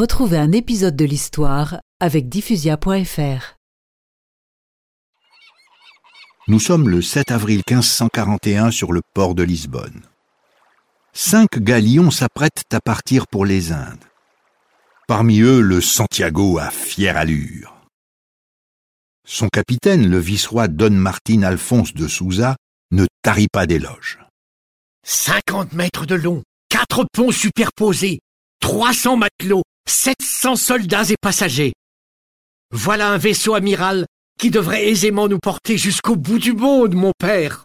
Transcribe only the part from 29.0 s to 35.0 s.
matelots, 700 soldats et passagers. Voilà un vaisseau amiral qui devrait